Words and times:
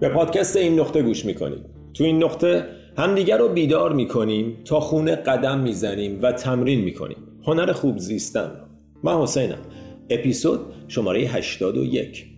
به 0.00 0.08
پادکست 0.08 0.56
این 0.56 0.80
نقطه 0.80 1.02
گوش 1.02 1.24
می‌کنیم. 1.24 1.64
تو 1.94 2.04
این 2.04 2.24
نقطه 2.24 2.64
همدیگر 2.98 3.38
رو 3.38 3.48
بیدار 3.48 3.92
می‌کنیم 3.92 4.56
تا 4.64 4.80
خونه 4.80 5.16
قدم 5.16 5.58
می‌زنیم 5.58 6.18
و 6.22 6.32
تمرین 6.32 6.80
می‌کنیم. 6.80 7.16
هنر 7.46 7.72
خوب 7.72 7.98
زیستن. 7.98 8.50
من 9.02 9.22
حسینم. 9.22 9.58
اپیزود 10.10 10.60
شماره 10.88 11.20
81 11.20 12.35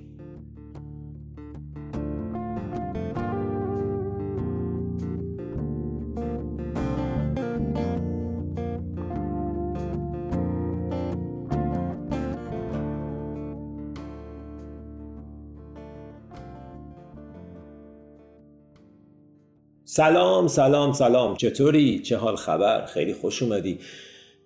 سلام 19.90 20.48
سلام 20.48 20.92
سلام. 20.92 21.36
چطوری؟ 21.36 21.98
چه 21.98 22.16
حال 22.16 22.36
خبر؟ 22.36 22.86
خیلی 22.86 23.14
خوش 23.14 23.42
اومدی. 23.42 23.78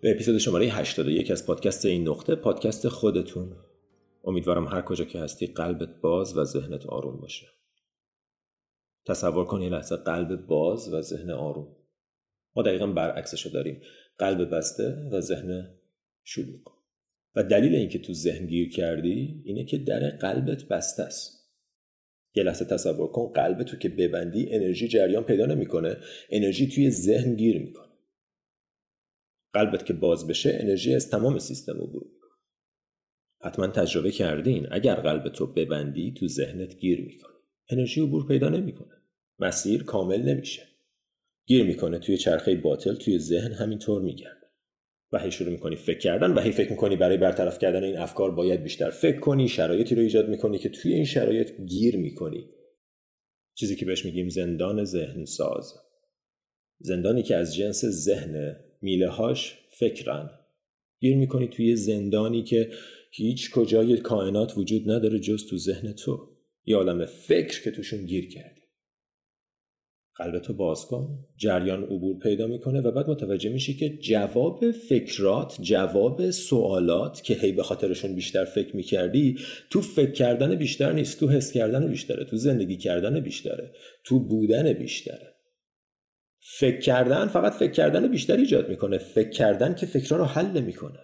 به 0.01 0.11
اپیزود 0.11 0.39
شماره 0.39 0.67
81 0.67 1.31
از 1.31 1.47
پادکست 1.47 1.85
این 1.87 2.09
نقطه 2.09 2.35
پادکست 2.35 2.89
خودتون. 2.89 3.57
امیدوارم 4.25 4.67
هر 4.67 4.83
کجا 4.83 5.05
که 5.05 5.19
هستی 5.19 5.47
قلبت 5.47 6.01
باز 6.01 6.37
و 6.37 6.45
ذهنت 6.45 6.87
آروم 6.87 7.21
باشه. 7.21 7.47
تصور 9.07 9.45
کن 9.45 9.63
یه 9.63 9.69
لحظه 9.69 9.97
قلب 9.97 10.47
باز 10.47 10.95
و 10.95 11.01
ذهن 11.01 11.31
آروم. 11.31 11.77
ما 12.57 12.63
دقیقا 12.63 12.87
برعکسشو 12.87 13.51
داریم. 13.51 13.81
قلب 14.19 14.57
بسته 14.57 15.09
و 15.13 15.21
ذهن 15.21 15.75
شلوغ. 16.25 16.73
و 17.37 17.43
دلیل 17.43 17.75
اینکه 17.75 17.99
تو 17.99 18.15
ذهن 18.15 18.47
گیر 18.47 18.71
کردی 18.71 19.43
اینه 19.45 19.65
که 19.65 19.79
در 19.79 20.11
قلبت 20.11 20.65
بسته 20.65 21.03
است. 21.03 21.42
یه 22.35 22.43
لحظه 22.43 22.65
تصور 22.65 23.07
کن 23.13 23.33
قلب 23.33 23.63
تو 23.63 23.77
که 23.77 23.89
ببندی 23.89 24.53
انرژی 24.53 24.89
جریان 24.89 25.25
پیدا 25.25 25.47
نمی‌کنه 25.47 25.97
انرژی 26.31 26.69
توی 26.69 26.91
ذهن 26.91 27.35
گیر 27.35 27.59
می‌کنه. 27.59 27.93
قلبت 29.53 29.87
که 29.87 29.93
باز 29.93 30.27
بشه 30.27 30.59
انرژی 30.61 30.95
از 30.95 31.11
تمام 31.11 31.39
سیستم 31.39 31.77
عبور 31.83 32.07
حتما 33.41 33.67
تجربه 33.67 34.11
کردین 34.11 34.69
اگر 34.71 34.95
قلب 34.95 35.29
تو 35.29 35.47
ببندی 35.47 36.15
تو 36.17 36.29
ذهنت 36.29 36.79
گیر 36.79 37.01
می‌کنه. 37.01 37.33
انرژی 37.69 38.01
عبور 38.01 38.27
پیدا 38.29 38.49
نمی‌کنه. 38.49 39.03
مسیر 39.39 39.83
کامل 39.85 40.23
نمیشه. 40.23 40.63
گیر 41.47 41.65
می‌کنه 41.65 41.99
توی 41.99 42.17
چرخه 42.17 42.55
باطل 42.55 42.95
توی 42.95 43.19
ذهن 43.19 43.53
همینطور 43.53 44.03
میگرد 44.03 44.42
و 45.13 45.19
هی 45.19 45.31
شروع 45.31 45.51
می‌کنی 45.53 45.77
فکر 45.77 45.99
کردن 45.99 46.33
و 46.33 46.41
هی 46.41 46.53
فکر 46.53 46.71
می‌کنی 46.71 46.97
برای 46.97 47.17
برطرف 47.17 47.59
کردن 47.59 47.85
این 47.85 47.99
افکار 47.99 48.31
باید 48.31 48.63
بیشتر 48.63 48.91
فکر 48.91 49.21
کنی 49.21 49.49
شرایطی 49.49 49.95
رو 49.95 50.03
ایجاد 50.03 50.29
می‌کنی 50.29 50.59
که 50.59 50.69
توی 50.69 50.93
این 50.93 51.05
شرایط 51.05 51.51
گیر 51.67 51.97
می‌کنی. 51.97 52.45
چیزی 53.55 53.77
که 53.77 53.87
بهش 53.87 54.05
میگیم 54.05 54.29
زندان 54.29 54.85
ذهن 54.85 55.25
ساز 55.25 55.75
زندانی 56.79 57.23
که 57.23 57.37
از 57.37 57.55
جنس 57.55 57.85
ذهن 57.85 58.57
میله 58.83 59.09
هاش 59.09 59.59
فکرن. 59.79 60.31
گیر 61.01 61.17
می‌کنی 61.17 61.49
توی 61.49 61.77
زندانی 61.77 62.43
که 62.43 62.71
هیچ 63.11 63.51
کجای 63.51 63.97
کائنات 63.97 64.59
وجود 64.59 64.91
نداره 64.91 65.21
جز 65.21 65.47
تو 65.47 65.59
ذهن 65.59 65.93
تو. 65.93 66.29
یه 66.65 66.77
عالم 66.77 67.07
فکر 67.07 67.63
که 67.63 67.71
توشون 67.71 68.07
گیر 68.07 68.29
کردی. 68.29 68.62
قلبتو 70.17 70.53
باز 70.53 70.87
کن. 70.87 71.19
جریان 71.37 71.83
عبور 71.83 72.19
پیدا 72.19 72.47
می‌کنه 72.47 72.81
و 72.81 72.91
بعد 72.91 73.11
متوجه 73.11 73.51
میشی 73.51 73.75
که 73.77 73.99
جواب 73.99 74.71
فکرات 74.71 75.57
جواب 75.61 76.31
سوالات 76.31 77.23
که 77.23 77.35
هی 77.35 77.53
به 77.53 77.63
خاطرشون 77.63 78.15
بیشتر 78.15 78.45
فکر 78.45 78.77
می‌کردی 78.77 79.39
تو 79.71 79.81
فکر 79.81 80.11
کردن 80.11 80.55
بیشتر 80.55 80.93
نیست 80.93 81.21
تو 81.21 81.29
حس 81.29 81.53
کردن 81.53 81.89
بیشتره 81.89 82.25
تو 82.25 82.37
زندگی 82.37 82.77
کردن 82.77 83.21
بیشتره 83.21 83.73
تو 84.05 84.21
بودن 84.21 84.73
بیشتره. 84.73 85.35
فکر 86.41 86.81
کردن 86.81 87.27
فقط 87.27 87.53
فکر 87.53 87.73
کردن 87.73 88.09
بیشتر 88.09 88.37
ایجاد 88.37 88.69
می‌کنه. 88.69 88.99
فکر 88.99 89.31
کردن 89.31 89.75
که 89.75 89.87
فکرها 89.87 90.17
رو 90.17 90.25
حل 90.25 90.61
می‌کنه 90.61 90.99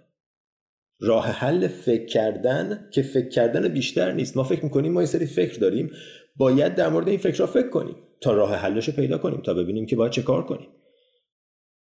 راه 1.01 1.27
حل 1.27 1.67
فکر 1.67 2.07
کردن 2.07 2.89
که 2.93 3.03
فکر 3.03 3.29
کردن 3.29 3.69
بیشتر 3.69 4.13
نیست. 4.13 4.37
ما 4.37 4.43
فکر 4.43 4.65
می‌کنیم 4.65 4.93
ما 4.93 5.01
یه 5.01 5.07
سری 5.07 5.27
فکر 5.27 5.59
داریم. 5.59 5.91
باید 6.39 6.75
در 6.75 6.89
مورد 6.89 7.09
این 7.09 7.19
فکرها 7.19 7.47
فکر 7.47 7.69
کنیم 7.69 7.97
تا 8.21 8.33
راه 8.33 8.55
حلش 8.55 8.89
رو 8.89 8.95
پیدا 8.95 9.19
کنیم 9.19 9.41
تا 9.41 9.55
ببینیم 9.55 9.87
که 9.87 9.97
باید 9.97 10.13
چه 10.13 10.23
کار 10.23 10.47
کنیم. 10.47 10.69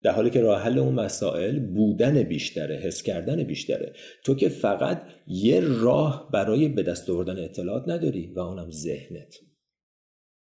در 0.04 0.12
حالی 0.12 0.30
که 0.30 0.42
راه 0.42 0.62
حل 0.62 0.80
اون 0.80 0.94
مسائل 0.94 1.60
بودن 1.60 2.24
بیشتره 2.24 2.76
حس 2.76 3.04
کردن 3.04 3.44
بیشتره. 3.44 3.94
تو 4.24 4.36
که 4.36 4.50
فقط 4.50 5.02
یه 5.28 5.60
راه 5.60 6.30
برای 6.34 6.68
به 6.68 6.84
دست 6.84 7.10
آوردن 7.10 7.44
اطلاعات 7.44 7.84
نداری 7.88 8.34
و 8.36 8.40
اونم 8.40 8.72
ذهنت. 8.72 9.36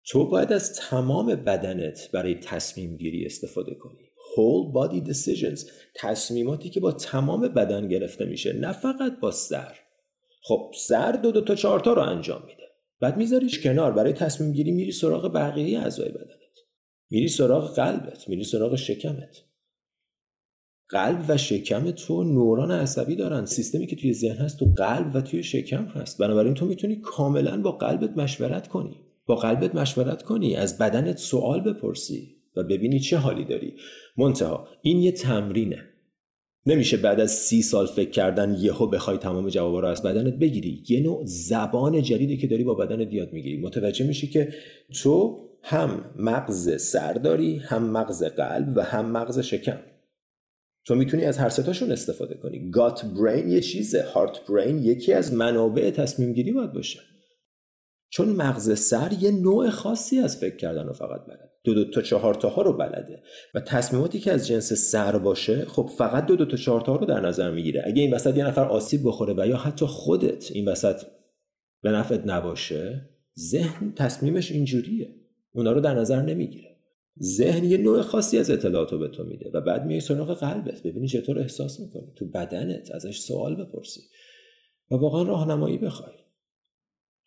تو 0.08 0.30
باید 0.30 0.54
از 0.54 0.76
تمام 0.76 1.36
بدنت 1.36 2.10
برای 2.14 2.36
تصمیم 2.36 2.98
گیری 2.98 3.26
استفاده 3.26 3.76
کنی. 3.76 4.12
Whole 4.36 4.74
body 4.76 5.08
decisions 5.10 5.72
تصمیماتی 5.96 6.70
که 6.70 6.80
با 6.80 6.92
تمام 6.92 7.42
بدن 7.42 7.88
گرفته 7.88 8.26
میشه 8.26 8.54
نه 8.54 8.72
فقط 8.72 9.20
با 9.20 9.32
سر. 9.32 9.80
خب 10.44 10.72
سر 10.88 11.12
دو 11.12 11.32
دو 11.32 11.42
تا 11.42 11.56
چهار 11.56 11.80
تا 11.80 11.94
رو 11.94 12.02
انجام 12.02 12.42
میده. 12.46 12.65
بعد 13.00 13.18
میذاریش 13.18 13.64
کنار. 13.64 13.92
برای 13.92 14.14
تصمیم 14.14 14.52
گیری 14.52 14.72
میری 14.72 14.92
سراغ 14.92 15.34
بقیه 15.34 15.80
اعضای 15.80 16.10
بدنت. 16.10 16.40
میری 17.10 17.28
سراغ 17.28 17.76
قلبت. 17.76 18.30
میری 18.30 18.44
سراغ 18.44 18.76
شکمت. 18.76 19.38
قلب 20.90 21.26
و 21.28 21.38
شکم 21.38 21.92
تو 21.92 22.24
نوران 22.24 22.72
عصبی 22.72 23.16
دارن. 23.16 23.46
سیستمی 23.46 23.88
که 23.88 23.96
توی 23.96 24.14
ذهن 24.14 24.36
هست 24.36 24.60
تو 24.60 24.74
قلب 24.78 25.16
و 25.16 25.22
توی 25.22 25.44
شکم 25.44 25.86
هست. 25.86 26.18
بنابراین 26.18 26.54
تو 26.54 26.66
می‌تونی 26.66 26.96
کاملا 26.96 27.62
با 27.62 27.72
قلبت 27.72 28.18
مشورت 28.18 28.68
کنی. 28.68 29.00
با 29.26 29.36
قلبت 29.36 29.76
مشورت 29.76 30.24
کنی. 30.24 30.56
از 30.56 30.78
بدنت 30.78 31.18
سوال 31.18 31.62
بپرسی 31.62 32.36
و 32.56 32.64
ببینی 32.64 33.00
چه 33.00 33.18
حالی 33.18 33.46
داری. 33.46 33.74
منتها 34.18 34.68
این 34.82 34.98
یه 34.98 35.12
تمرینه. 35.12 35.95
نمیشه 36.66 36.98
بعد 36.98 37.20
از 37.20 37.32
سی 37.32 37.62
سال 37.62 37.88
فکر 37.88 38.10
کردن 38.10 38.56
یهو 38.60 38.88
بخوای 38.88 39.18
تمام 39.18 39.50
جوابا 39.50 39.80
رو 39.80 39.88
از 39.88 40.04
بدنت 40.04 40.34
بگیری. 40.34 40.84
یه 40.90 41.04
نوع 41.04 41.22
زبان 41.26 42.02
جدیدی 42.02 42.38
که 42.38 42.48
داری 42.48 42.64
با 42.64 42.74
بدنت 42.74 43.14
یاد 43.14 43.34
می‌گیری. 43.34 43.62
متوجه 43.62 44.08
میشی 44.08 44.28
که 44.28 44.54
تو 45.02 45.46
هم 45.64 46.12
مغز 46.16 46.82
سر 46.82 47.14
داری 47.14 47.58
هم 47.58 47.84
مغز 47.84 48.24
قلب 48.24 48.74
و 48.76 48.84
هم 48.84 49.12
مغز 49.12 49.40
شکم. 49.40 49.80
تو 50.86 50.96
می‌تونی 50.96 51.26
از 51.26 51.38
هر 51.38 51.50
ستاشون 51.50 51.92
استفاده 51.92 52.36
کنی. 52.36 52.70
گات 52.70 53.06
برین 53.06 53.50
یه 53.50 53.62
چیزه. 53.62 54.04
هارت 54.14 54.46
برین 54.50 54.84
یکی 54.84 55.14
از 55.14 55.34
منابع 55.34 55.90
تصمیم 55.90 56.34
گیری 56.34 56.52
باید 56.52 56.74
باشه. 56.74 57.00
چون 58.10 58.30
مغز 58.30 58.80
سر 58.80 59.12
یه 59.20 59.32
نوع 59.32 59.70
خاصی 59.70 60.20
از 60.20 60.38
فکر 60.38 60.56
کردن 60.56 60.88
رو 60.88 60.94
فقط 60.94 61.26
بلده 61.28 61.45
دو 61.66 61.74
دو 61.74 61.86
تا 61.86 62.02
چهار 62.02 62.34
تا 62.34 62.50
ها 62.50 62.62
رو 62.62 62.74
بلده. 62.74 63.24
و 63.56 63.60
تصمیماتی 63.60 64.20
که 64.20 64.32
از 64.32 64.48
جنس 64.48 64.74
سر 64.74 65.18
باشه 65.18 65.66
خب 65.66 65.90
فقط 65.98 66.26
دو 66.26 66.36
دو 66.36 66.46
تا 66.46 66.58
چهار 66.58 66.82
تا 66.82 66.96
رو 66.96 67.06
در 67.06 67.20
نظر 67.20 67.52
می‌گیره. 67.52 67.84
اگه 67.86 68.02
این 68.02 68.14
وسط 68.14 68.38
یه 68.38 68.48
نفر 68.48 68.66
آسیب 68.66 69.02
بخوره 69.04 69.34
و 69.38 69.48
یا 69.48 69.58
حتی 69.58 69.86
خودت 69.86 70.52
این 70.52 70.68
وسط 70.68 71.02
به 71.82 71.92
نفعت 71.92 72.22
نباشه 72.26 73.10
ذهن 73.40 73.94
تصمیمش 73.96 74.52
اینجوریه. 74.52 75.16
اونا 75.52 75.72
رو 75.72 75.82
در 75.82 75.94
نظر 75.94 76.22
نمی‌گیره. 76.22 76.76
ذهن 77.22 77.64
یه 77.64 77.78
نوع 77.78 78.02
خاصی 78.02 78.38
از 78.38 78.50
اطلاعات 78.52 78.92
رو 78.92 79.00
به 79.00 79.08
تو 79.08 79.24
میده 79.24 79.50
و 79.54 79.62
بعد 79.62 79.86
میای 79.86 80.00
سراغ 80.00 80.34
قلبت 80.34 80.84
ببینی 80.84 81.08
چطور 81.08 81.40
احساس 81.40 81.80
می‌کنی. 81.80 82.14
تو 82.16 82.26
بدنت 82.26 82.92
ازش 82.92 83.20
سوال 83.20 83.56
بپرسی. 83.56 84.02
و 84.92 84.96
واقعا 84.96 85.24
راهنمایی 85.24 85.78
بخوای. 85.78 86.16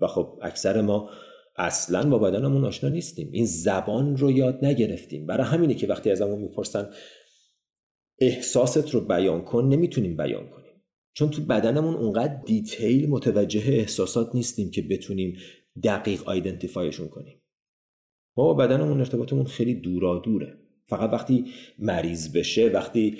و 0.00 0.06
خب 0.06 0.38
اکثر 0.43 0.81
ما 0.81 1.10
اصلا 1.59 2.11
با 2.11 2.19
بدنمون 2.19 2.65
آشنا 2.65 2.91
نیستیم. 2.91 3.29
این 3.33 3.47
زبان 3.47 4.17
رو 4.17 4.31
یاد 4.31 4.65
نگرفتیم. 4.65 5.27
برای 5.27 5.47
همینه 5.47 5.75
که 5.75 5.87
وقتی 5.87 6.11
ازمون 6.11 6.41
می‌پرسن 6.41 6.91
احساست 8.19 8.91
رو 8.91 9.01
بیان 9.01 9.45
کن 9.45 9.65
نمی‌تونیم 9.65 10.17
بیان 10.17 10.49
کنیم. 10.49 10.83
چون 11.13 11.31
تو 11.31 11.43
بدنمون 11.43 11.95
اونقدر 11.95 12.41
دیتیل 12.47 13.11
متوجه 13.11 13.63
احساسات 13.67 14.35
نیستیم 14.35 14.71
که 14.71 14.83
بتونیم 14.83 15.37
دقیق 15.85 16.29
آیدنتیفایشون 16.29 17.09
کنیم. 17.09 17.43
ما 18.37 18.44
با 18.44 18.55
بدنمون 18.55 18.99
ارتباطمون 18.99 19.44
خیلی 19.44 19.75
دورا 19.75 20.19
دوره 20.19 20.59
فقط 20.87 21.12
وقتی 21.12 21.44
مریض 21.79 22.32
بشه 22.32 22.69
وقتی 22.69 23.17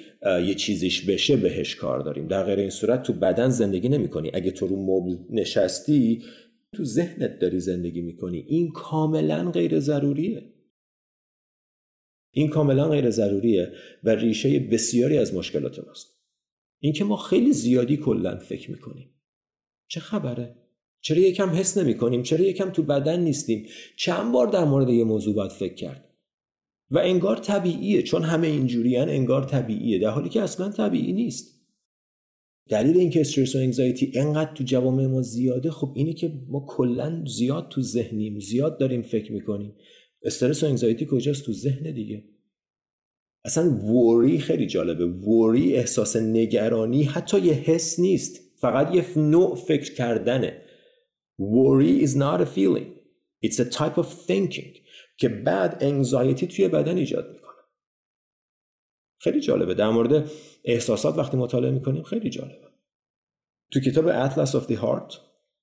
یه 0.47 0.55
چیزیش 0.55 1.05
بشه 1.11 1.37
بهش 1.37 1.75
کار 1.75 2.01
داریم. 2.01 2.27
در 2.27 2.45
غیر 2.45 2.59
این 2.59 2.71
صورت 2.71 3.03
تو 3.03 3.13
بدن 3.13 3.49
زندگی 3.49 3.89
نمی 3.89 4.09
کنی 4.09 4.31
اگه 4.35 4.51
تو 4.51 4.67
رو 4.67 4.77
مبل 4.77 5.17
نشستی 5.31 6.23
تو 6.77 6.85
ذهنت 6.85 7.39
داری 7.39 7.61
زندگی 7.61 8.01
می‌کنی. 8.01 8.39
این 8.39 8.71
کاملا 8.71 9.51
غیر 9.51 9.81
ضروریه. 9.81 10.55
این 12.35 12.49
کاملا 12.49 12.89
غیر 12.89 13.11
ضروریه 13.11 13.73
و 14.05 14.11
ریشه 14.11 14.61
بسیاری 14.61 15.19
از 15.19 15.35
مشکلات 15.35 15.87
ماست. 15.87 16.19
اینکه 16.81 17.05
ما 17.05 17.17
خیلی 17.17 17.53
زیادی 17.53 17.97
کلا 17.97 18.39
فکر 18.39 18.71
می‌کنیم. 18.71 19.15
چه 19.89 20.01
خبره؟ 20.01 20.57
چرا 21.01 21.19
یکم 21.19 21.51
حس 21.51 21.79
نمی 21.79 21.97
کنیم 21.97 22.23
چرا 22.23 22.45
یکم 22.45 22.71
تو 22.71 22.83
بدن 22.83 23.21
نیستیم؟ 23.21 23.67
چند 23.97 24.33
بار 24.33 24.47
در 24.47 24.65
مورد 24.65 24.89
یه 24.89 25.05
موضوع 25.05 25.35
باید 25.35 25.51
فکر 25.51 25.75
کرد؟ 25.75 26.15
و 26.91 26.99
انگار 26.99 27.37
طبیعیه 27.37 28.03
چون 28.03 28.23
همه 28.23 28.47
اینجوریان 28.47 29.09
انگار 29.09 29.45
طبیعیه 29.45 29.99
در 29.99 30.11
حالی 30.11 30.29
که 30.29 30.43
اصلا 30.43 30.69
طبیعی 30.69 31.13
نیست. 31.13 31.58
دلیل 32.69 32.97
اینکه 32.97 33.21
استرس 33.21 33.55
و 33.55 33.59
انگزایتی 33.59 34.13
انقدر 34.15 34.55
تو 34.55 34.65
جوامع 34.65 35.07
ما 35.07 35.23
زیاده 35.23 35.71
خب 35.71 35.93
اینه 35.95 36.13
که 36.13 36.33
ما 36.49 36.65
کلا 36.69 37.25
زیاد 37.27 37.69
تو 37.69 37.83
ذهنیم 37.83 38.41
زیاد 38.41 38.79
داریم 38.79 39.03
فکر 39.03 39.33
می‌کنیم. 39.33 39.75
استرس 40.23 40.63
و 40.63 40.67
انگزایتی 40.67 41.07
کجاست؟ 41.11 41.45
تو 41.45 41.53
ذهن 41.53 41.95
دیگه. 41.95 42.25
اصلا 43.45 43.71
ووری 43.71 44.39
خیلی 44.39 44.67
جالبه. 44.67 45.07
ووری 45.07 45.75
احساس 45.75 46.17
نگرانی 46.17 47.03
حتی 47.03 47.41
یه 47.41 47.53
حس 47.53 47.99
نیست. 48.01 48.41
فقط 48.61 48.95
یه 48.95 49.19
نوع 49.19 49.55
فکر 49.57 49.95
کردنه. 49.95 50.63
worry 51.41 52.05
is 52.07 52.15
not 52.17 52.41
a 52.41 52.47
feeling. 52.57 52.89
It's 53.47 53.59
a 53.61 53.65
type 53.65 53.97
of 53.97 54.07
thinking. 54.29 54.79
که 55.19 55.29
بعد 55.29 55.79
انگزایتی 55.81 56.47
توی 56.47 56.69
بدن 56.69 56.97
ایجاد 56.97 57.33
می‌کنه. 57.33 57.48
خیلی 59.19 59.41
جالبه. 59.41 59.75
در 59.75 59.91
مورد 59.91 60.31
احساسات 60.65 61.19
وقتی 61.19 61.37
مطالعه 61.37 61.71
می‌کنیم 61.71 62.03
خیلی 62.03 62.31
جالبه. 62.31 62.69
تو 63.73 63.81
کتاب 63.81 64.29
Atlas 64.29 64.51
of 64.51 64.71
the 64.71 64.77
Heart 64.77 65.17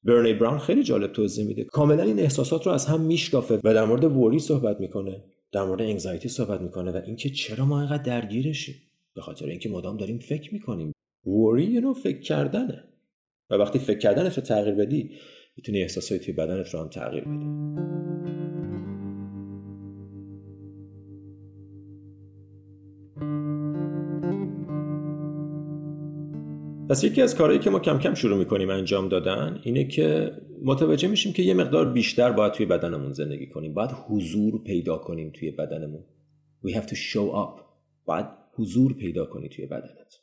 برنی 0.04 0.34
براون 0.34 0.60
خیلی 0.60 0.84
جالب 0.84 1.12
توضیح 1.12 1.48
میده. 1.48 1.64
کاملا 1.64 2.04
این 2.04 2.20
احساسات 2.20 2.66
رو 2.66 2.72
از 2.72 2.86
هم 2.86 3.02
میشکافه 3.02 3.60
و 3.64 3.74
در 3.74 3.86
مورد 3.86 4.04
وری 4.04 4.40
صحبت 4.40 4.80
می‌کنه 4.80 5.24
در 5.52 5.64
مورد 5.64 5.82
انگزایتی 5.82 6.30
صحبت 6.30 6.62
می‌کنه 6.62 6.92
و 6.92 7.02
اینکه 7.06 7.30
چرا 7.30 7.66
ما 7.66 7.80
اینقدر 7.80 8.04
درگیرشیم. 8.04 8.76
به 9.16 9.22
خاطر 9.22 9.46
اینکه 9.46 9.70
مدام 9.70 9.98
داریم 9.98 10.20
فکر 10.20 10.54
می‌کنیم. 10.54 10.92
وری 11.26 11.66
یه 11.66 11.82
نوع 11.82 11.94
فکر 11.94 12.20
کردنه. 12.20 12.84
و 13.50 13.56
وقتی 13.56 13.80
فکر 13.80 13.98
کردنت 13.98 14.38
رو 14.38 14.44
تغییر 14.44 14.76
بدی 14.76 15.12
می‌تونی 15.58 15.82
احساسات 15.82 16.22
توی 16.22 16.34
بدنت 16.34 16.70
رو 16.70 16.80
هم 16.80 16.90
تغییر 16.90 17.24
بدی. 17.24 18.15
پس 26.96 27.04
یکی 27.04 27.22
از 27.22 27.36
کارهایی 27.36 27.60
که 27.60 27.70
ما 27.70 27.80
کم 27.80 28.00
کم 28.00 28.14
شروع 28.14 28.38
می‌کنیم 28.38 28.70
انجام 28.70 29.10
دادن 29.10 29.60
اینه 29.64 29.88
که 29.88 30.32
متوجه 30.64 31.08
میشیم 31.08 31.34
که 31.34 31.44
یه 31.44 31.54
مقدار 31.54 31.92
بیشتر 31.92 32.32
باید 32.32 32.54
توی 32.54 32.66
بدنمون 32.66 33.14
زندگی 33.14 33.48
کنیم. 33.48 33.74
باید 33.74 33.92
حضور 33.92 34.64
پیدا 34.64 34.98
کنیم 34.98 35.32
توی 35.32 35.52
بدنمون. 35.52 36.04
We 36.66 36.72
have 36.72 36.86
to 36.86 36.96
show 36.96 37.36
up. 37.36 37.62
باید 38.06 38.26
حضور 38.54 38.94
پیدا 38.94 39.26
کنی 39.26 39.50
توی 39.50 39.66
بدنت. 39.66 40.14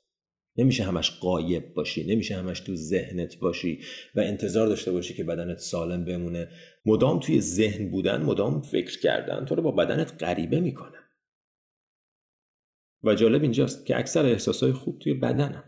نمیشه 0.57 0.85
همش 0.85 1.11
قایب 1.11 1.75
باشی 1.75 2.07
نمیشه 2.07 2.37
همش 2.37 2.61
تو 2.61 2.75
ذهنت 2.75 3.39
باشی 3.39 3.79
و 4.15 4.21
انتظار 4.21 4.67
داشته 4.67 4.93
باشی 4.93 5.15
که 5.15 5.25
بدنت 5.25 5.59
سالم 5.59 6.05
بمونه. 6.05 6.49
مدام 6.87 7.21
توی 7.21 7.41
ذهن 7.41 7.91
بودن 7.91 8.23
مدام 8.23 8.63
فکر 8.63 9.01
کردن 9.01 9.45
تو 9.45 9.55
رو 9.55 9.63
با 9.63 9.71
بدنت 9.71 10.25
غریبه 10.25 10.61
می‌کنه. 10.61 10.99
و 13.05 13.15
جالب 13.15 13.43
اینجاست 13.43 13.87
که 13.87 13.99
اکثر 13.99 14.27
احساسای 14.27 14.73
خوب 14.73 14.99
توی 14.99 15.15
بدنم. 15.15 15.65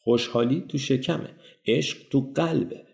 خوشحالی 0.00 0.64
تو 0.68 0.78
شکمه 0.78 1.34
عشق 1.66 2.08
تو 2.08 2.32
قلبه. 2.34 2.86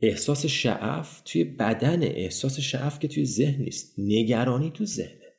احساس 0.00 0.46
شعف 0.46 1.22
توی 1.24 1.44
بدن 1.44 2.02
احساس 2.02 2.60
شعف 2.60 2.98
که 2.98 3.08
توی 3.08 3.24
ذهن 3.24 3.62
نیست 3.62 3.94
نگرانی 3.98 4.70
تو 4.70 4.84
ذهنه. 4.84 5.36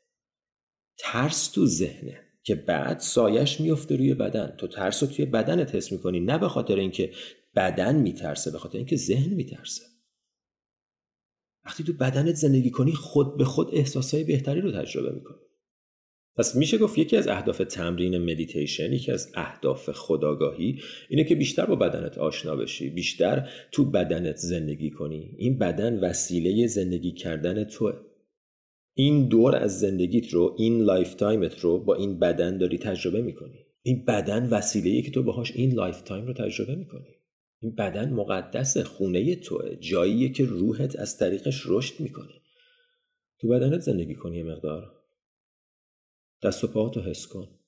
ترس 0.98 1.48
تو 1.48 1.66
ذهنه 1.66 2.20
که 2.44 2.56
بعد 2.56 3.00
سایش 3.00 3.62
میفته 3.62 3.96
روی 3.96 4.14
بدن. 4.14 4.56
تو 4.58 4.68
ترس 4.68 5.04
رو 5.04 5.10
توی 5.10 5.26
بدنت 5.26 5.76
حس 5.76 5.92
می‌کنی 5.92 6.20
نه 6.20 6.38
به 6.38 6.48
خاطر 6.48 6.76
اینکه 6.76 7.14
بدن 7.56 7.96
میترسه 7.96 8.52
به 8.52 8.58
خاطر 8.58 8.78
اینکه 8.78 8.96
ذهن 8.96 9.34
میترسه. 9.34 9.84
وقتی 11.66 11.84
تو 11.84 11.94
بدنت 11.94 12.36
زندگی 12.36 12.70
کنی 12.70 12.94
خود 12.94 13.38
به 13.38 13.46
خود 13.46 13.70
احساسهای 13.74 14.24
بهتری 14.24 14.62
رو 14.62 14.72
تجربه 14.72 15.16
می‌کنی. 15.16 15.51
پس 16.36 16.56
میشه 16.56 16.78
گفت 16.78 16.98
یکی 16.98 17.18
از 17.18 17.28
اهداف 17.28 17.58
تمرین 17.58 18.18
مدیتیشن 18.18 18.94
یکی 18.94 19.12
از 19.12 19.32
اهداف 19.36 19.90
خداگاهی 19.90 20.82
اینه 21.10 21.24
که 21.24 21.36
بیشتر 21.36 21.66
با 21.66 21.76
بدنت 21.76 22.18
آشنا 22.18 22.56
بشی 22.56 22.90
بیشتر 22.90 23.50
تو 23.72 23.86
بدنت 23.86 24.36
زندگی 24.36 24.90
کنی. 24.90 25.36
این 25.38 25.58
بدن 25.58 26.00
وسیله 26.00 26.68
زندگی 26.68 27.12
کردن 27.12 27.64
توه. 27.64 27.94
این 28.94 29.28
دور 29.28 29.56
از 29.56 29.80
زندگیت 29.80 30.30
رو 30.30 30.56
این 30.58 30.82
lifetime 30.82 31.14
ت 31.14 31.60
رو 31.60 31.84
با 31.84 31.96
این 31.96 32.20
بدن 32.20 32.58
داری 32.58 32.78
تجربه 32.78 33.22
می‌کنی. 33.22 33.66
این 33.84 34.06
بدن 34.06 34.50
وسیله 34.50 35.02
که 35.02 35.12
تو 35.12 35.24
باهاش 35.24 35.52
این 35.56 35.74
lifetime 35.74 36.28
رو 36.28 36.34
تجربه 36.34 36.76
می‌کنی. 36.76 37.16
این 37.60 37.76
بدن 37.76 38.14
مقدس 38.14 38.78
خونه 38.78 39.36
توئه 39.36 39.76
جاییه 39.76 40.30
که 40.30 40.46
روحت 40.46 41.00
از 41.00 41.18
طریقش 41.18 41.64
رشد 41.66 42.00
می‌کنه. 42.00 42.34
تو 43.40 43.48
بدنت 43.48 43.80
زندگی 43.80 44.16
کن 44.16 44.32
یه 44.32 44.44
مقدار. 44.44 45.01
دست 46.44 46.64
و 46.64 46.68
پاهاتو 46.68 47.02
حس 47.02 47.28
کن. 47.28 47.60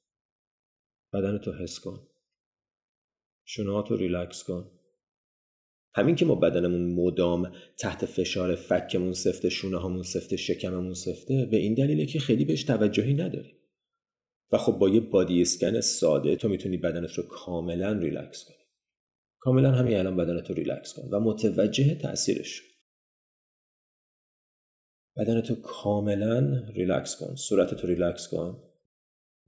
بدنتو 1.14 1.54
حس 1.54 1.80
کن. 1.80 2.08
شونهاتو 3.46 3.96
ریلکس 3.96 4.44
کن. 4.44 4.72
همین 5.96 6.16
که 6.16 6.26
ما 6.26 6.36
بدنمون 6.36 6.94
مدام 6.94 7.52
تحت 7.78 8.06
فشار 8.06 8.56
فکمون 8.56 9.14
سفته 9.14 9.50
شونه 9.50 9.78
هامون 9.78 10.04
سفته 10.04 10.38
شکممون 10.38 10.94
سفته 10.94 11.48
به 11.52 11.58
این 11.58 11.74
دلیله 11.74 12.06
که 12.06 12.20
خیلی 12.20 12.46
بهش 12.46 12.64
توجهی 12.64 13.14
نداریم. 13.14 13.56
و 14.52 14.58
خب 14.58 14.72
با 14.72 14.90
یه 14.90 15.00
body 15.00 15.42
scan 15.42 15.82
ساده 15.82 16.36
تو 16.36 16.50
می‌تونی 16.50 16.78
بدنت 16.78 17.14
رو 17.14 17.24
کاملا 17.24 17.92
ریلکس 17.92 18.46
کنی. 18.46 18.58
کاملا 19.40 19.72
همین 19.72 19.98
الان 19.98 20.18
بدنت 20.18 20.50
رو 20.50 20.56
ریلکس 20.56 20.94
کن 20.94 21.10
و 21.12 21.20
متوجه 21.20 21.96
تاثیرش 21.96 22.73
بدنتو 25.18 25.56
کاملا 25.56 26.64
ریلکس 26.76 27.16
کن 27.16 27.36
صورتتو 27.36 27.88
ریلکس 27.88 28.28
کن. 28.28 28.64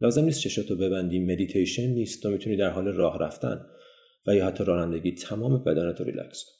لازم 0.01 0.25
نیست 0.25 0.39
چشاتو 0.39 0.75
ببندی 0.75 1.19
مدیتیشن 1.19 1.87
نیست 1.87 2.23
تو 2.23 2.29
می‌تونی 2.29 2.57
در 2.57 2.69
حال 2.69 2.87
راه 2.87 3.19
رفتن 3.19 3.65
و 4.27 4.35
یا 4.35 4.47
حتی 4.47 4.63
رانندگی 4.63 5.11
تمام 5.11 5.63
بدنتو 5.63 6.03
ریلکس 6.03 6.43
کن. 6.45 6.55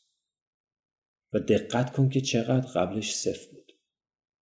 و 1.34 1.40
دقت 1.40 1.94
کن 1.94 2.10
که 2.10 2.22
چقدر 2.22 2.68
قبلش 2.68 3.16
سفت 3.15 3.51
بود. 3.52 3.72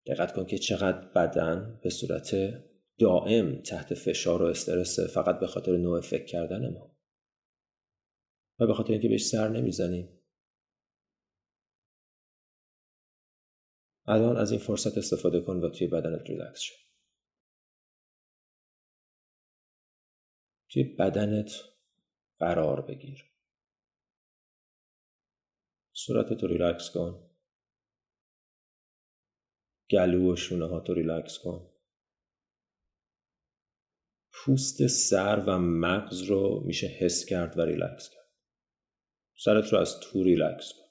دقت 0.07 0.33
کن 0.33 0.45
که 0.45 0.57
چقدر 0.57 1.07
بدن 1.15 1.79
به 1.83 1.89
صورت 1.89 2.35
دائم 2.99 3.61
تحت 3.61 3.93
فشار 3.93 4.41
و 4.41 4.45
استرس 4.45 4.99
فقط 4.99 5.39
به 5.39 5.47
خاطر 5.47 5.77
نوع 5.77 6.01
فکر 6.01 6.25
کردن 6.25 6.73
ما. 6.73 6.97
و 8.59 8.67
به 8.67 8.73
خاطر 8.73 8.93
اینکه 8.93 9.09
بهش 9.09 9.25
سر 9.25 9.49
نمی‌زنیم 9.49 10.22
الان 14.05 14.37
از 14.37 14.51
این 14.51 14.59
فرصت 14.59 14.97
استفاده 14.97 15.41
کن 15.41 15.55
و 15.55 15.69
توی 15.69 15.87
بدنت 15.87 16.29
ریلکس 16.29 16.59
شو 16.59 16.73
توی 20.73 20.83
بدنت 20.83 21.51
قرار 22.37 22.81
بگیر. 22.81 23.31
صورتت 25.91 26.43
رو 26.43 26.47
ریلکس 26.47 26.89
کن. 26.89 27.29
گلو 29.89 30.33
و 30.33 30.35
شونه 30.35 30.67
ها 30.67 30.79
تو 30.79 30.93
ریلکس 30.93 31.37
کن. 31.37 31.69
پوست 34.31 34.87
سر 34.87 35.43
و 35.47 35.59
مغز 35.59 36.21
رو 36.21 36.63
میشه 36.65 36.87
حس 36.87 37.25
کرد 37.25 37.57
و 37.57 37.61
ریلکس 37.61 38.09
کرد. 38.09 38.29
سرت 39.35 39.73
رو 39.73 39.79
از 39.79 39.99
تو 39.99 40.23
ریلکس 40.23 40.73
کن. 40.73 40.82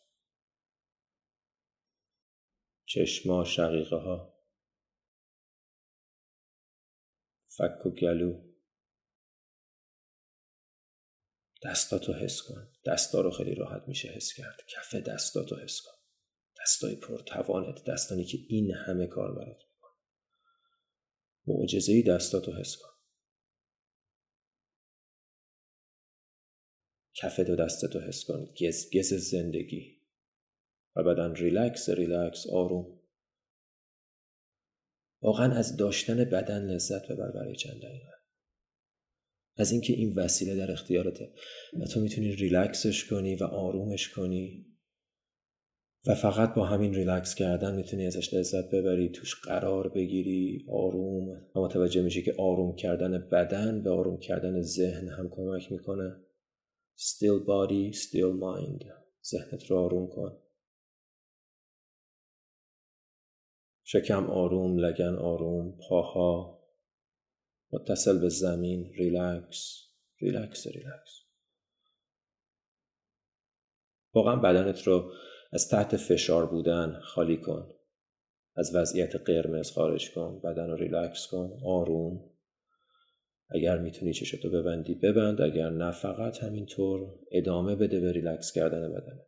چشما 2.95 3.45
شقیقه 3.45 3.97
ها 3.97 4.35
فک 7.49 7.87
و 7.87 7.91
گلو. 7.91 8.53
دستاتو 11.65 12.13
حس 12.13 12.43
کن. 12.43 12.73
دستا 12.87 13.21
رو 13.21 13.31
خیلی 13.31 13.55
راحت 13.55 13.89
میشه 13.89 14.09
حس 14.09 14.33
کرد. 14.33 14.61
کف 14.69 14.95
دستاتو 14.95 15.57
حس 15.57 15.81
کن. 15.81 15.93
دستای 16.63 16.97
پرتوانت 16.97 17.85
دستانی 17.85 18.25
که 18.25 18.39
این 18.49 18.75
همه 18.75 19.07
کار 19.07 19.35
برات 19.35 19.63
می‌کنه. 19.73 19.93
معجزه 21.47 22.03
دستاتو 22.03 22.53
حس 22.53 22.77
کن. 22.77 22.93
کف 27.15 27.41
دو 27.41 27.57
دستتو 27.57 28.01
حس 28.01 28.25
کن. 28.25 28.55
گز 28.61 28.91
گز 28.95 29.15
زندگی. 29.15 30.02
و 30.97 31.03
بدن 31.03 31.35
relax 31.35 31.89
relax 31.89 32.47
آروم. 32.53 32.99
واقعا 35.23 35.55
از 35.55 35.77
داشتن 35.77 36.25
بدن 36.25 36.67
لذت 36.67 37.13
ببر 37.13 37.31
برای 37.31 37.57
چند 37.57 37.83
دقیقه. 37.83 38.13
از 39.57 39.73
اینکه 39.73 39.93
این 39.93 40.15
وسیله 40.15 40.57
در 40.57 40.73
اختیارته. 40.73 41.33
و 41.81 41.87
تو 41.87 42.01
می‌تونی 42.01 42.33
ریلکسش 42.33 43.05
کنی 43.05 43.37
و 43.37 43.45
آرومش 43.45 44.09
کنی. 44.09 44.67
و 46.07 46.15
فقط 46.15 46.55
با 46.55 46.67
همین 46.67 46.95
ریلکس 46.95 47.35
کردن 47.35 47.75
می‌تونی 47.75 48.07
ازش 48.07 48.35
لذت 48.35 48.71
ببری 48.71 49.09
توش 49.09 49.41
قرار 49.41 49.89
بگیری 49.89 50.67
آروم. 50.69 51.29
و 51.29 51.61
متوجه 51.61 52.03
میشی 52.03 52.23
که 52.23 52.35
آروم 52.39 52.77
کردن 52.77 53.29
بدن 53.33 53.83
به 53.83 53.91
آروم 53.91 54.19
کردن 54.19 54.63
ذهن 54.63 55.09
هم 55.09 55.31
کمک 55.31 55.73
می‌کنه. 55.73 56.17
Still 56.99 57.47
body 57.47 57.97
still 57.97 58.35
mind. 58.43 58.87
ذهنت 59.25 59.71
رو 59.71 59.79
آروم 59.79 60.09
کن. 60.09 60.42
شکم 63.93 64.31
آروم 64.31 64.79
لگن 64.79 65.15
آروم 65.15 65.79
پاها. 65.89 66.63
متصل 67.73 68.21
به 68.21 68.29
زمین 68.29 68.93
relax 68.99 69.89
relax 70.21 70.67
relax. 70.67 71.25
واقعا 74.15 74.37
بدنت 74.37 74.83
رو 74.83 75.13
از 75.53 75.69
تحت 75.69 75.97
فشار 75.97 76.47
بودن 76.47 77.01
خالی 77.03 77.37
کن. 77.37 77.75
از 78.57 78.75
وضعیت 78.75 79.17
قرمز 79.17 79.71
خارج 79.71 80.11
کن 80.15 80.41
بدن 80.45 80.71
رو 80.71 80.77
ریلکس 80.77 81.27
کن 81.27 81.59
آروم. 81.65 82.31
اگر 83.51 83.79
می‌تونی 83.79 84.13
چشتو 84.13 84.51
ببندی 84.51 84.95
ببند. 84.95 85.41
اگر 85.41 85.71
نه 85.71 85.93
فقط 85.93 86.39
همینطور 86.39 87.19
ادامه 87.33 87.77
بده 87.77 88.01
به 88.01 88.13
ریلکس 88.13 88.53
کردن 88.53 88.93
بدنت. 88.93 89.27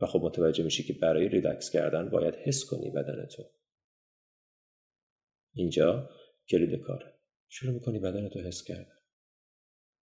و 0.00 0.06
خب 0.06 0.20
متوجه 0.22 0.64
میشی 0.64 0.82
که 0.82 0.92
برای 0.92 1.28
ریلکس 1.28 1.70
کردن 1.70 2.08
باید 2.08 2.34
حس 2.34 2.64
کنی 2.64 2.90
بدنتو 2.90 3.42
اینجا 5.54 6.10
کلید 6.48 6.80
کاره 6.80 7.14
شروع 7.48 7.74
می‌کنی 7.74 7.98
بدنتو 7.98 8.40
حس 8.40 8.64
کردن. 8.64 8.96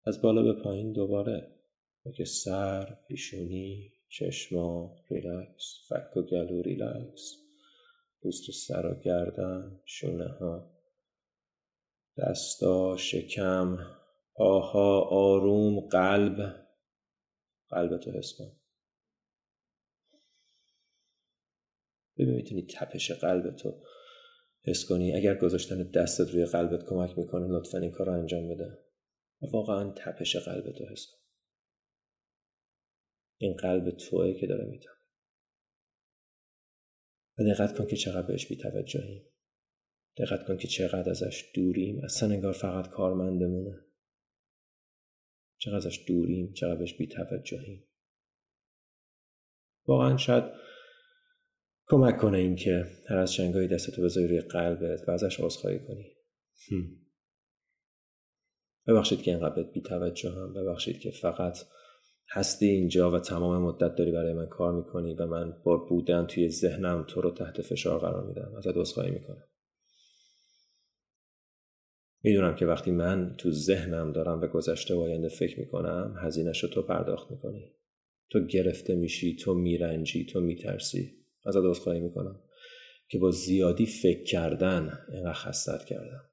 از 0.04 0.22
بالا 0.22 0.42
به 0.42 0.62
پایین 0.62 0.92
دوباره. 0.92 1.54
که 2.16 2.24
سر، 2.24 2.98
پیشونی، 3.08 3.92
چشما، 4.08 4.96
ریلکس، 5.10 5.88
فک 5.88 6.16
و 6.16 6.22
گلو 6.22 6.62
ریلکس. 6.62 7.36
پوست 8.22 8.50
سر 8.50 8.86
و 8.86 9.00
گردن، 9.04 9.80
شونه 9.84 10.28
ها. 10.28 10.70
دستا، 12.18 12.96
شکم، 12.96 13.78
پاها، 14.34 15.00
آروم، 15.00 15.80
قلب. 15.80 16.66
قلبتو 17.68 18.10
حس 18.10 18.34
کن. 18.38 18.57
ببین 22.18 22.34
می‌تونی 22.34 22.66
تپش 22.70 23.10
قلبتو 23.10 23.82
حس 24.64 24.84
کنی. 24.84 25.16
اگر 25.16 25.34
گذاشتن 25.34 25.90
دستت 25.90 26.30
روی 26.30 26.44
قلبت 26.44 26.84
کمک 26.88 27.18
می‌کنه 27.18 27.46
لطفا 27.48 27.78
این 27.78 27.90
کار 27.90 28.06
رو 28.06 28.12
انجام 28.12 28.48
بده. 28.48 28.78
واقعا 29.52 29.94
تپش 29.96 30.36
قلبتو 30.36 30.86
حس 30.86 31.06
کن. 31.06 31.18
این 33.40 33.56
قلب 33.56 33.90
توه 33.90 34.34
که 34.40 34.46
داره 34.46 34.64
میتم 34.64 34.90
و 37.38 37.44
دقت 37.44 37.78
کن 37.78 37.86
که 37.86 37.96
چقدر 37.96 38.26
بهش 38.26 38.46
بیتوجهیم 38.46 39.24
دقت 40.16 40.46
کن 40.46 40.56
که 40.56 40.68
چقدر 40.68 41.10
ازش 41.10 41.50
دوریم. 41.54 42.04
اصلا 42.04 42.30
انگار 42.30 42.52
فقط 42.52 42.88
کارمندمونه. 42.88 43.84
چقدر 45.58 45.76
ازش 45.76 46.04
دوریم 46.06 46.52
چقدر 46.52 46.76
بهش 46.76 46.94
بیتوجهیم 46.94 47.84
واقعا 49.86 50.16
شاید 50.16 50.44
کمک 51.90 52.18
کنه 52.18 52.38
این 52.38 52.56
که 52.56 52.84
هر 53.08 53.16
از 53.16 53.32
چنگایی 53.32 53.68
دستتو 53.68 54.02
بذاری 54.02 54.28
روی 54.28 54.40
قلبت 54.40 55.08
و 55.08 55.10
ازش 55.10 55.40
عذرخواهی 55.40 55.78
کنی. 55.78 56.12
ببخشید 58.86 59.22
که 59.22 59.30
اینقدر 59.30 59.54
بهت 59.54 59.72
بیتوجه 59.72 60.30
هم. 60.30 60.54
ببخشید 60.54 61.00
که 61.00 61.10
فقط 61.10 61.58
هستی 62.30 62.66
اینجا 62.66 63.10
و 63.10 63.18
تمام 63.18 63.62
مدت 63.62 63.94
داری 63.94 64.12
برای 64.12 64.32
من 64.32 64.46
کار 64.46 64.72
می‌کنی 64.72 65.14
و 65.14 65.26
من 65.26 65.62
با 65.64 65.76
بودن 65.76 66.26
توی 66.26 66.50
ذهنم 66.50 67.04
تو 67.08 67.20
رو 67.20 67.30
تحت 67.30 67.62
فشار 67.62 67.98
قرار 67.98 68.26
میدم. 68.26 68.54
ازت 68.58 68.76
عذرخواهی 68.76 69.10
می‌کنم. 69.10 69.44
می‌دونم 72.22 72.56
که 72.56 72.66
وقتی 72.66 72.90
من 72.90 73.34
تو 73.38 73.50
ذهنم 73.50 74.12
دارم 74.12 74.40
به 74.40 74.46
گذشته 74.46 74.94
و 74.94 75.00
آینده 75.00 75.28
فکر 75.28 75.60
می‌کنم 75.60 76.16
هزینهش 76.22 76.62
رو 76.62 76.68
تو 76.68 76.82
پرداخت 76.82 77.30
می‌کنی. 77.30 77.72
تو 78.30 78.46
گرفته 78.46 78.94
میشی 78.94 79.36
تو 79.36 79.54
میرنجی 79.54 80.26
تو 80.26 80.40
میترسی. 80.40 81.18
ازت 81.48 81.60
عذرخواهی 81.64 82.00
می‌کنم. 82.00 82.42
که 83.08 83.18
با 83.18 83.30
زیادی 83.30 83.86
فکر 83.86 84.24
کردن 84.24 84.98
اینقدر 85.12 85.32
خستت 85.32 85.84
کردم. 85.84 86.24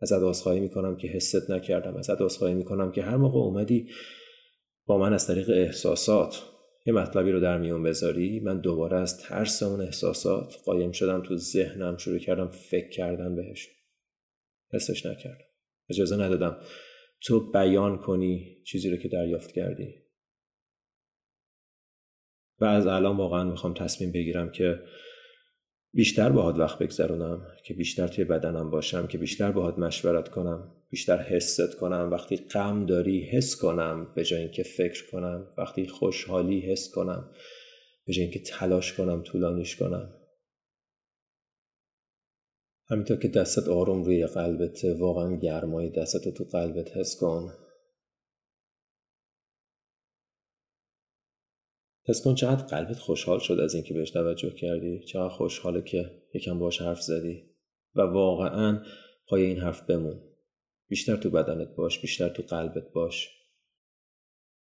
ازت 0.00 0.22
عذرخواهی 0.22 0.60
می‌کنم 0.60 0.96
که 0.96 1.08
حست 1.08 1.50
نکردم. 1.50 1.96
ازت 1.96 2.20
عذرخواهی 2.20 2.54
می‌کنم 2.54 2.92
که 2.92 3.02
هر 3.02 3.16
موقع 3.16 3.38
اومدی 3.38 3.90
با 4.86 4.98
من 4.98 5.12
از 5.12 5.26
طریق 5.26 5.50
احساسات 5.50 6.42
یه 6.86 6.92
مطلبی 6.92 7.30
رو 7.30 7.40
در 7.40 7.58
میون 7.58 7.82
بذاری. 7.82 8.40
من 8.40 8.60
دوباره 8.60 8.96
از 8.96 9.18
ترس 9.18 9.62
اون 9.62 9.80
احساسات 9.80 10.54
قایم 10.64 10.92
شدم 10.92 11.22
تو 11.22 11.36
ذهنم 11.36 11.96
شروع 11.96 12.18
کردم 12.18 12.48
فکر 12.48 12.88
کردن 12.88 13.34
بهش. 13.34 13.68
حسش 14.72 15.06
نکردم. 15.06 15.44
اجازه 15.90 16.16
ندادم 16.16 16.60
تو 17.20 17.50
بیان 17.52 17.98
کنی 17.98 18.62
چیزی 18.66 18.90
رو 18.90 18.96
که 18.96 19.08
دریافت 19.08 19.52
کردی. 19.52 20.05
و 22.60 22.64
از 22.64 22.86
الان 22.86 23.16
واقعا 23.16 23.44
می‌خوام 23.44 23.74
تصمیم 23.74 24.12
بگیرم 24.12 24.50
که 24.50 24.78
بیشتر 25.92 26.30
باهات 26.30 26.58
وقت 26.58 26.78
بگذرونم 26.78 27.46
که 27.64 27.74
بیشتر 27.74 28.08
توی 28.08 28.24
بدنم 28.24 28.70
باشم 28.70 29.06
که 29.06 29.18
بیشتر 29.18 29.52
باهات 29.52 29.78
مشورت 29.78 30.28
کنم 30.28 30.76
بیشتر 30.90 31.22
حست 31.22 31.76
کنم. 31.76 32.08
وقتی 32.12 32.36
غم 32.36 32.86
داری 32.86 33.20
حس 33.20 33.56
کنم 33.56 34.12
به 34.14 34.24
جای 34.24 34.40
اینکه 34.40 34.62
فکر 34.62 35.10
کنم. 35.10 35.48
وقتی 35.58 35.86
خوشحالی 35.86 36.60
حس 36.60 36.90
کنم. 36.90 37.30
به 38.06 38.12
جای 38.12 38.24
اینکه 38.24 38.40
تلاش 38.40 38.92
کنم 38.92 39.22
طولانیش 39.22 39.76
کنم. 39.76 40.12
همینطور 42.90 43.16
که 43.16 43.28
دستت 43.28 43.68
آروم 43.68 44.04
روی 44.04 44.26
قلبت 44.26 44.84
واقعا 44.98 45.36
گرمای 45.36 45.90
دستت 45.90 46.34
تو 46.34 46.44
قلبت 46.44 46.96
حس 46.96 47.16
کن. 47.20 47.52
حس 52.08 52.22
کن 52.22 52.34
چقدر 52.34 52.64
قلبت 52.64 52.98
خوشحال 52.98 53.38
شد 53.38 53.60
از 53.60 53.74
اینکه 53.74 53.94
بهش 53.94 54.10
توجه 54.10 54.50
کردی. 54.50 55.00
چقدر 55.00 55.28
خوشحاله 55.28 55.82
که 55.82 56.10
یکم 56.34 56.58
باش 56.58 56.80
حرف 56.80 57.00
زدی. 57.00 57.42
و 57.94 58.00
واقعا 58.00 58.82
پای 59.26 59.42
این 59.42 59.58
حرف 59.58 59.82
بمون. 59.82 60.22
بیشتر 60.88 61.16
تو 61.16 61.30
بدنت 61.30 61.68
باش 61.76 62.00
بیشتر 62.00 62.28
تو 62.28 62.42
قلبت 62.42 62.92
باش. 62.92 63.28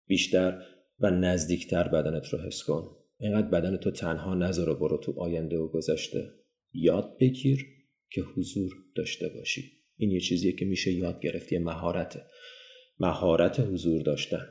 بیشتر 0.07 0.63
و 0.99 1.09
نزدیکتر 1.09 1.87
بدنت 1.87 2.27
رو 2.27 2.39
حس 2.39 2.63
کن. 2.63 2.97
اینقدر 3.19 3.47
بدن 3.47 3.77
تو 3.77 3.91
تنها 3.91 4.35
نذار 4.35 4.69
و 4.69 4.75
برو 4.75 4.97
تو 4.97 5.19
آینده 5.19 5.57
و 5.57 5.67
گذشته. 5.67 6.33
یاد 6.73 7.17
بگیر 7.19 7.65
که 8.09 8.21
حضور 8.21 8.71
داشته 8.95 9.29
باشی. 9.29 9.71
این 9.97 10.11
یه 10.11 10.19
چیزیه 10.19 10.51
که 10.51 10.65
میشه 10.65 10.91
یاد 10.91 11.21
گرفت 11.21 11.51
یه 11.51 11.59
مهارته. 11.59 12.25
مهارت 12.99 13.59
حضور 13.59 14.01
داشتن. 14.01 14.47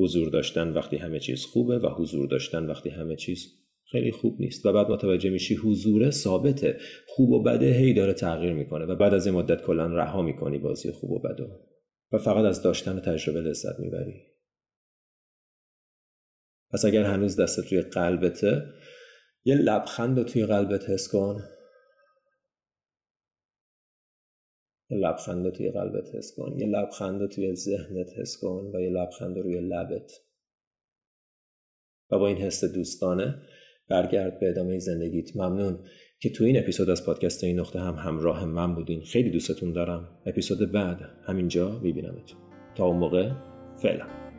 حضور 0.00 0.30
داشتن 0.30 0.72
وقتی 0.72 0.96
همه 0.96 1.20
چیز 1.20 1.44
خوبه 1.44 1.78
و 1.78 1.88
حضور 1.88 2.28
داشتن 2.28 2.66
وقتی 2.66 2.90
همه 2.90 3.16
چیز 3.16 3.46
خیلی 3.84 4.10
خوب 4.10 4.40
نیست. 4.40 4.66
و 4.66 4.72
بعد 4.72 4.90
متوجه 4.90 5.30
میشی 5.30 5.54
حضور 5.54 6.10
ثابته. 6.10 6.78
خوب 7.06 7.30
و 7.30 7.42
بده 7.42 7.72
هی 7.72 7.94
داره 7.94 8.12
تغییر 8.12 8.52
می‌کنه 8.52 8.84
و 8.84 8.96
بعد 8.96 9.14
از 9.14 9.26
این 9.26 9.34
مدت 9.34 9.62
کلا 9.62 9.86
رها 9.86 10.22
می‌کنی 10.22 10.58
بازی 10.58 10.92
خوب 10.92 11.10
و 11.10 11.18
بده. 11.18 11.46
و 12.12 12.18
فقط 12.18 12.44
از 12.44 12.62
داشتن 12.62 13.00
تجربه 13.00 13.40
لذت 13.40 13.78
می‌بری. 13.78 14.14
پس 16.72 16.84
اگر 16.84 17.02
هنوز 17.02 17.40
دستت 17.40 17.68
توی 17.68 17.80
قلبته 17.80 18.62
یه 19.44 19.54
لبخند 19.54 20.18
رو 20.18 20.24
توی 20.24 20.46
قلبت 20.46 20.90
حس 20.90 21.08
کن. 21.08 21.42
یه 24.90 24.98
لبخند 24.98 25.50
توی 25.50 25.70
قلبت 25.70 26.14
حس 26.14 26.34
کن. 26.36 26.58
یه 26.58 26.66
لبخند 26.66 27.30
توی 27.30 27.54
ذهنت 27.54 28.10
حس 28.18 28.36
کن 28.36 28.70
و 28.74 28.80
یه 28.80 28.90
لبخند 28.90 29.38
روی 29.38 29.60
لبت. 29.60 30.12
و 32.10 32.18
با 32.18 32.28
این 32.28 32.36
حس 32.36 32.64
دوستانه 32.64 33.34
برگرد 33.88 34.40
به 34.40 34.50
ادامه 34.50 34.78
زندگیت. 34.78 35.36
ممنون 35.36 35.78
که 36.20 36.30
تو 36.30 36.44
این 36.44 36.58
اپیزود 36.58 36.90
از 36.90 37.06
پادکست 37.06 37.44
این 37.44 37.60
نقطه 37.60 37.78
هم 37.78 37.94
همراه 37.94 38.44
من 38.44 38.74
بودین. 38.74 39.00
خیلی 39.00 39.30
دوستتون 39.30 39.72
دارم. 39.72 40.22
اپیزود 40.26 40.72
بعد 40.72 41.00
همینجا 41.22 41.78
میبینمتون. 41.78 42.40
تا 42.76 42.84
اون 42.84 42.96
موقع 42.96 43.30
فعلا. 43.82 44.29